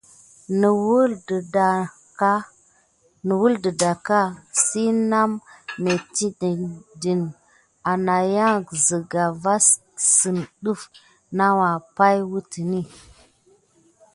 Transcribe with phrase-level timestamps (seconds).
[3.25, 4.21] Nawuye denaha
[4.63, 5.27] si na mane
[5.83, 6.49] metita
[7.01, 7.11] di
[7.91, 9.65] anayant sika vas
[10.13, 10.29] si
[10.63, 10.81] def
[11.37, 12.81] nawa pay wumti.